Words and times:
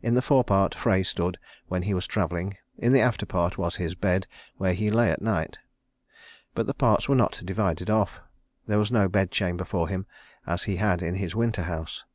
In 0.00 0.14
the 0.14 0.22
forepart 0.22 0.74
Frey 0.74 1.02
stood 1.02 1.38
when 1.66 1.82
he 1.82 1.92
was 1.92 2.06
travelling; 2.06 2.56
in 2.78 2.92
the 2.92 3.02
afterpart 3.02 3.58
was 3.58 3.76
his 3.76 3.94
bed 3.94 4.26
where 4.56 4.72
he 4.72 4.90
lay 4.90 5.10
at 5.10 5.20
night. 5.20 5.58
But 6.54 6.66
the 6.66 6.72
parts 6.72 7.06
were 7.06 7.14
not 7.14 7.42
divided 7.44 7.90
off. 7.90 8.22
There 8.66 8.78
was 8.78 8.90
no 8.90 9.10
bed 9.10 9.30
chamber 9.30 9.64
for 9.66 9.86
him 9.86 10.06
as 10.46 10.62
he 10.62 10.76
had 10.76 11.02
in 11.02 11.16
his 11.16 11.36
winter 11.36 11.64
house. 11.64 12.06